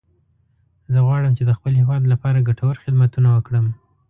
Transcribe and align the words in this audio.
زه 0.91 0.99
غواړم 1.05 1.33
چې 1.37 1.43
د 1.45 1.51
خپل 1.57 1.73
هیواد 1.81 2.03
لپاره 2.13 2.45
ګټور 2.47 2.75
خدمتونه 2.83 3.29
وکړم 3.31 3.65